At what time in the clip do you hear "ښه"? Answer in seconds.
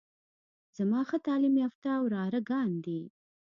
1.09-1.17